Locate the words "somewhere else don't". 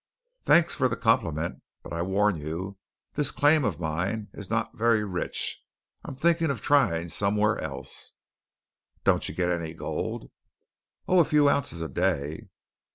7.09-9.29